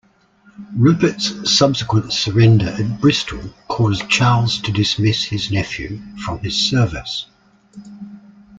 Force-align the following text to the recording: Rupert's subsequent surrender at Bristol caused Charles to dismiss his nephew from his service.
Rupert's 0.79 1.47
subsequent 1.53 2.11
surrender 2.11 2.69
at 2.69 2.99
Bristol 2.99 3.53
caused 3.67 4.09
Charles 4.09 4.57
to 4.63 4.71
dismiss 4.71 5.25
his 5.25 5.51
nephew 5.51 5.99
from 6.25 6.39
his 6.39 6.57
service. 6.59 7.27